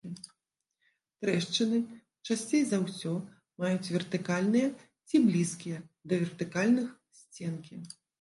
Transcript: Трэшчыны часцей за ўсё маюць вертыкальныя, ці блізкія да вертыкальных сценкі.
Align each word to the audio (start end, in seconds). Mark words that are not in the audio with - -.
Трэшчыны 1.23 1.81
часцей 2.27 2.63
за 2.69 2.79
ўсё 2.85 3.11
маюць 3.63 3.91
вертыкальныя, 3.97 4.67
ці 5.07 5.21
блізкія 5.27 5.77
да 6.09 6.19
вертыкальных 6.25 6.89
сценкі. 7.21 7.75